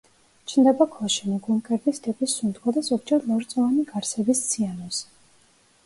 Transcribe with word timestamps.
ჩნდება 0.51 0.87
ქოშინი, 0.93 1.35
გულმკერდის 1.49 2.01
ტიპის 2.07 2.35
სუნთქვა 2.39 2.75
და 2.79 2.85
ზოგჯერ 2.91 3.29
ლორწოვანი 3.31 3.87
გარსების 3.95 4.47
ციანოზი. 4.51 5.11